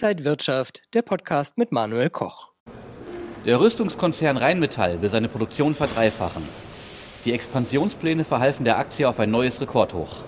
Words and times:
Inside 0.00 0.24
Wirtschaft, 0.24 0.82
der 0.94 1.02
Podcast 1.02 1.58
mit 1.58 1.72
Manuel 1.72 2.08
Koch. 2.08 2.52
Der 3.44 3.58
Rüstungskonzern 3.58 4.36
Rheinmetall 4.36 5.02
will 5.02 5.08
seine 5.08 5.28
Produktion 5.28 5.74
verdreifachen. 5.74 6.44
Die 7.24 7.32
Expansionspläne 7.32 8.22
verhalfen 8.22 8.64
der 8.64 8.78
Aktie 8.78 9.08
auf 9.08 9.18
ein 9.18 9.32
neues 9.32 9.60
Rekordhoch. 9.60 10.18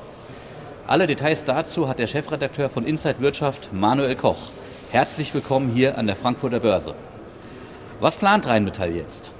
Alle 0.88 1.06
Details 1.06 1.44
dazu 1.44 1.86
hat 1.88 2.00
der 2.00 2.08
Chefredakteur 2.08 2.68
von 2.68 2.84
Inside 2.84 3.20
Wirtschaft, 3.20 3.72
Manuel 3.72 4.16
Koch. 4.16 4.50
Herzlich 4.90 5.32
willkommen 5.34 5.70
hier 5.70 5.96
an 5.96 6.08
der 6.08 6.16
Frankfurter 6.16 6.58
Börse. 6.58 6.96
Was 8.00 8.16
plant 8.16 8.48
Rheinmetall 8.48 8.90
jetzt? 8.90 9.30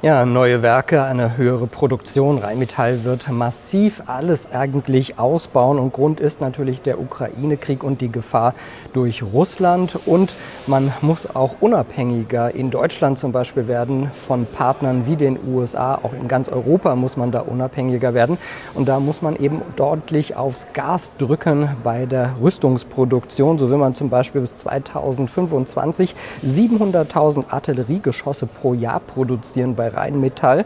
Ja, 0.00 0.24
neue 0.24 0.62
Werke, 0.62 1.02
eine 1.02 1.36
höhere 1.36 1.66
Produktion. 1.66 2.38
Rheinmetall 2.38 3.02
wird 3.02 3.32
massiv 3.32 4.04
alles 4.06 4.52
eigentlich 4.52 5.18
ausbauen 5.18 5.80
und 5.80 5.92
Grund 5.92 6.20
ist 6.20 6.40
natürlich 6.40 6.82
der 6.82 7.00
Ukraine-Krieg 7.00 7.82
und 7.82 8.00
die 8.00 8.12
Gefahr 8.12 8.54
durch 8.92 9.24
Russland. 9.24 9.98
Und 10.06 10.36
man 10.68 10.92
muss 11.00 11.34
auch 11.34 11.56
unabhängiger 11.58 12.54
in 12.54 12.70
Deutschland 12.70 13.18
zum 13.18 13.32
Beispiel 13.32 13.66
werden 13.66 14.12
von 14.12 14.46
Partnern 14.46 15.08
wie 15.08 15.16
den 15.16 15.36
USA. 15.44 15.96
Auch 15.96 16.12
in 16.12 16.28
ganz 16.28 16.48
Europa 16.48 16.94
muss 16.94 17.16
man 17.16 17.32
da 17.32 17.40
unabhängiger 17.40 18.14
werden. 18.14 18.38
Und 18.74 18.88
da 18.88 19.00
muss 19.00 19.20
man 19.20 19.34
eben 19.34 19.62
deutlich 19.74 20.36
aufs 20.36 20.68
Gas 20.74 21.10
drücken 21.18 21.70
bei 21.82 22.06
der 22.06 22.36
Rüstungsproduktion. 22.40 23.58
So 23.58 23.68
will 23.68 23.78
man 23.78 23.96
zum 23.96 24.10
Beispiel 24.10 24.42
bis 24.42 24.56
2025 24.58 26.14
700.000 26.46 27.50
Artilleriegeschosse 27.50 28.46
pro 28.46 28.74
Jahr 28.74 29.00
produzieren 29.00 29.74
bei 29.74 29.87
Rheinmetall. 29.94 30.64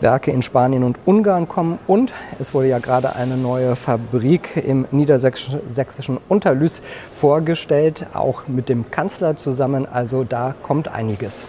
Werke 0.00 0.30
in 0.30 0.42
Spanien 0.42 0.84
und 0.84 0.98
Ungarn 1.04 1.48
kommen 1.48 1.78
und 1.86 2.12
es 2.38 2.54
wurde 2.54 2.68
ja 2.68 2.78
gerade 2.78 3.14
eine 3.16 3.36
neue 3.36 3.76
Fabrik 3.76 4.56
im 4.56 4.86
niedersächsischen 4.90 6.18
Unterlüß 6.28 6.82
vorgestellt, 7.12 8.06
auch 8.14 8.48
mit 8.48 8.68
dem 8.68 8.90
Kanzler 8.90 9.36
zusammen. 9.36 9.86
Also 9.86 10.24
da 10.24 10.54
kommt 10.62 10.88
einiges. 10.88 11.44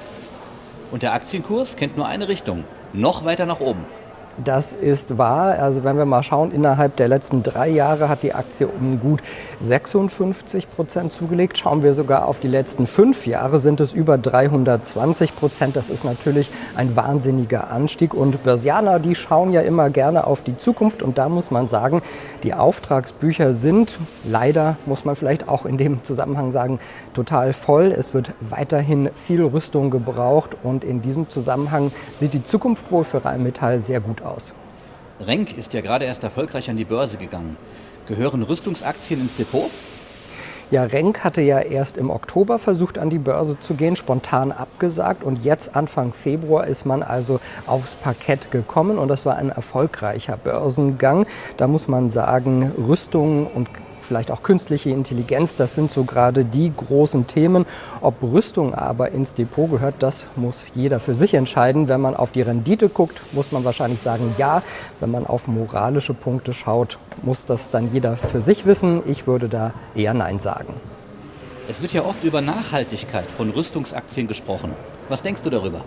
Und 0.92 1.02
der 1.02 1.14
Aktienkurs 1.14 1.75
kennt 1.75 1.97
nur 1.97 2.08
eine 2.08 2.28
Richtung, 2.28 2.64
noch 2.94 3.25
weiter 3.25 3.45
nach 3.45 3.59
oben. 3.59 3.86
Das 4.38 4.73
ist 4.73 5.20
wahr. 5.20 5.59
Also 5.59 5.84
wenn 5.84 5.95
wir 5.95 6.06
mal 6.06 6.23
schauen, 6.23 6.52
innerhalb 6.52 6.95
der 6.95 7.08
letzten 7.08 7.44
drei 7.44 7.70
Jahre 7.70 8.09
hat 8.09 8.23
die 8.23 8.34
Aktie 8.34 8.67
um 8.67 9.00
gut 9.00 9.22
56 9.59 10.72
Prozent 10.72 11.12
zugelegt. 11.12 11.59
Schauen 11.59 11.84
wir 11.84 11.94
sogar 11.94 12.28
auf 12.28 12.40
die 12.40 12.48
letzten 12.48 12.88
fünf 12.88 13.28
Jahre, 13.28 13.59
sind 13.59 13.80
es 13.80 13.94
über 13.94 14.17
320 14.17 15.36
Prozent. 15.36 15.75
Das 15.75 15.90
ist 15.92 16.03
natürlich 16.03 16.50
ein 16.75 16.95
wahnsinniger 16.95 17.70
Anstieg. 17.70 18.16
Und 18.16 18.44
Börsianer, 18.44 18.98
die 18.98 19.14
schauen 19.14 19.53
ja 19.53 19.62
immer 19.62 19.92
gerne 19.92 20.25
auf 20.25 20.42
die 20.42 20.58
Zukunft. 20.58 21.03
Und 21.03 21.20
da 21.20 21.30
muss 21.30 21.52
man 21.52 21.68
sagen, 21.68 22.02
die 22.42 22.56
Auftragsbücher 22.56 23.53
sind 23.53 24.00
leider, 24.23 24.78
muss 24.88 25.06
man 25.06 25.16
vielleicht 25.16 25.47
auch 25.47 25.66
in 25.66 25.78
dem 25.78 26.03
Zusammenhang 26.03 26.52
sagen, 26.52 26.80
total 27.14 27.53
voll. 27.53 27.92
Es 27.92 28.16
wird 28.16 28.31
weiterhin 28.42 29.12
viel 29.16 29.44
Rüstung 29.44 29.92
gebraucht. 29.92 30.58
Und 30.64 30.84
in 30.84 31.03
diesem 31.03 31.30
Zusammenhang 31.30 31.92
sieht 32.20 32.34
die 32.34 32.44
Zukunft 32.44 32.92
wohl 32.92 33.03
für 33.03 33.23
Rheinmetall 33.23 33.78
sehr 33.78 34.00
gut 34.00 34.22
aus. 34.23 34.53
Renk 35.19 35.57
ist 35.57 35.73
ja 35.73 35.81
gerade 35.81 36.05
erst 36.05 36.23
erfolgreich 36.23 36.69
an 36.69 36.77
die 36.77 36.85
Börse 36.85 37.17
gegangen. 37.17 37.57
Gehören 38.07 38.43
Rüstungsaktien 38.43 39.21
ins 39.21 39.35
Depot? 39.35 39.69
Ja, 40.71 40.83
Renk 40.85 41.23
hatte 41.23 41.41
ja 41.41 41.59
erst 41.59 41.97
im 41.97 42.09
Oktober 42.09 42.57
versucht, 42.57 42.97
an 42.97 43.11
die 43.11 43.19
Börse 43.19 43.59
zu 43.59 43.75
gehen, 43.75 43.95
spontan 43.95 44.51
abgesagt. 44.51 45.23
Und 45.23 45.45
jetzt, 45.45 45.75
Anfang 45.75 46.13
Februar, 46.13 46.66
ist 46.66 46.85
man 46.85 47.03
also 47.03 47.39
aufs 47.67 47.94
Parkett 47.94 48.49
gekommen. 48.49 48.97
Und 48.97 49.07
das 49.07 49.25
war 49.25 49.35
ein 49.35 49.49
erfolgreicher 49.49 50.35
Börsengang. 50.35 51.27
Da 51.57 51.67
muss 51.67 51.88
man 51.88 52.09
sagen, 52.09 52.71
Rüstung 52.88 53.45
und 53.45 53.69
vielleicht 54.14 54.30
auch 54.30 54.44
künstliche 54.44 54.92
Intelligenz, 54.92 55.56
das 55.56 55.73
sind 55.73 55.92
so 55.92 56.03
gerade 56.03 56.45
die 56.45 56.72
großen 56.72 57.25
Themen. 57.25 57.66
Ob 58.00 58.22
Rüstung 58.22 58.75
aber 58.75 59.09
ins 59.09 59.33
Depot 59.33 59.72
gehört, 59.72 59.95
das 59.97 60.28
muss 60.35 60.68
jeder 60.75 61.00
für 61.00 61.16
sich 61.16 61.34
entscheiden. 61.34 61.88
Wenn 61.88 62.00
man 62.00 62.16
auf 62.16 62.31
die 62.31 62.44
Rendite 62.44 62.90
guckt, 62.90 63.19
muss 63.31 63.51
man 63.51 63.66
wahrscheinlich 63.66 64.01
sagen 64.01 64.35
ja. 64.38 64.62
Wenn 65.00 65.09
man 65.09 65.25
auf 65.25 65.47
moralische 65.47 66.13
Punkte 66.13 66.53
schaut, 66.53 67.00
muss 67.24 67.47
das 67.47 67.72
dann 67.72 67.91
jeder 67.91 68.16
für 68.16 68.41
sich 68.41 68.68
wissen. 68.68 69.01
Ich 69.07 69.25
würde 69.25 69.50
da 69.50 69.74
eher 69.96 70.13
Nein 70.13 70.40
sagen. 70.40 70.75
Es 71.68 71.81
wird 71.81 71.94
ja 71.94 72.03
oft 72.03 72.24
über 72.24 72.41
Nachhaltigkeit 72.41 73.25
von 73.31 73.50
Rüstungsaktien 73.50 74.28
gesprochen. 74.28 74.74
Was 75.09 75.24
denkst 75.24 75.41
du 75.41 75.50
darüber? 75.50 75.81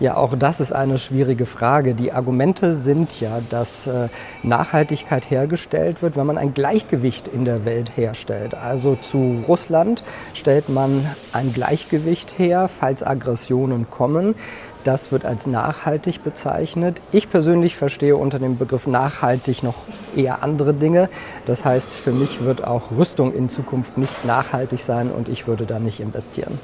Ja, 0.00 0.16
auch 0.16 0.36
das 0.38 0.60
ist 0.60 0.72
eine 0.72 0.96
schwierige 0.96 1.44
Frage. 1.44 1.94
Die 1.94 2.12
Argumente 2.12 2.74
sind 2.74 3.20
ja, 3.20 3.40
dass 3.50 3.88
äh, 3.88 4.08
Nachhaltigkeit 4.44 5.28
hergestellt 5.28 6.02
wird, 6.02 6.16
wenn 6.16 6.26
man 6.26 6.38
ein 6.38 6.54
Gleichgewicht 6.54 7.26
in 7.26 7.44
der 7.44 7.64
Welt 7.64 7.96
herstellt. 7.96 8.54
Also 8.54 8.94
zu 8.94 9.42
Russland 9.48 10.04
stellt 10.34 10.68
man 10.68 11.04
ein 11.32 11.52
Gleichgewicht 11.52 12.38
her, 12.38 12.68
falls 12.68 13.02
Aggressionen 13.02 13.90
kommen. 13.90 14.36
Das 14.84 15.10
wird 15.10 15.24
als 15.24 15.48
nachhaltig 15.48 16.22
bezeichnet. 16.22 17.00
Ich 17.10 17.28
persönlich 17.28 17.74
verstehe 17.74 18.16
unter 18.16 18.38
dem 18.38 18.56
Begriff 18.56 18.86
nachhaltig 18.86 19.64
noch 19.64 19.74
eher 20.14 20.44
andere 20.44 20.74
Dinge. 20.74 21.08
Das 21.44 21.64
heißt, 21.64 21.92
für 21.92 22.12
mich 22.12 22.44
wird 22.44 22.62
auch 22.62 22.92
Rüstung 22.96 23.34
in 23.34 23.48
Zukunft 23.48 23.98
nicht 23.98 24.24
nachhaltig 24.24 24.80
sein 24.80 25.10
und 25.10 25.28
ich 25.28 25.48
würde 25.48 25.66
da 25.66 25.80
nicht 25.80 25.98
investieren. 25.98 26.60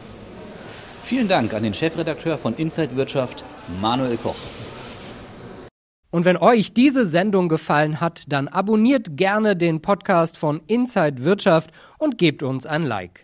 Vielen 1.04 1.28
Dank 1.28 1.53
an 1.53 1.62
den 1.62 1.75
Chefredakteur 1.75 2.38
von 2.38 2.54
Inside 2.56 2.97
Wirtschaft, 2.97 3.44
Manuel 3.82 4.16
Koch. 4.16 4.34
Und 6.10 6.25
wenn 6.25 6.38
euch 6.38 6.72
diese 6.72 7.04
Sendung 7.04 7.50
gefallen 7.50 8.00
hat, 8.00 8.25
dann 8.28 8.48
abonniert 8.48 9.19
gerne 9.19 9.54
den 9.54 9.82
Podcast 9.82 10.38
von 10.38 10.62
Inside 10.66 11.22
Wirtschaft 11.22 11.72
und 11.98 12.16
gebt 12.16 12.43
uns 12.43 12.64
ein 12.64 12.84
Like. 12.84 13.24